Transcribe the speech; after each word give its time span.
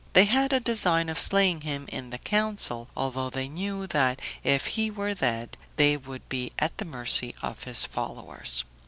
They 0.13 0.25
had 0.25 0.51
a 0.51 0.59
design 0.59 1.09
of 1.09 1.19
slaying 1.19 1.61
him 1.61 1.85
in 1.89 2.09
the 2.09 2.17
council, 2.17 2.87
although 2.97 3.29
they 3.29 3.47
knew 3.47 3.85
that 3.85 4.19
if 4.43 4.65
he 4.65 4.89
were 4.89 5.13
dead, 5.13 5.57
they 5.75 5.95
would 5.95 6.27
be 6.27 6.51
at 6.57 6.75
the 6.79 6.85
mercy 6.85 7.35
of 7.43 7.65
his 7.65 7.85
followers. 7.85 8.63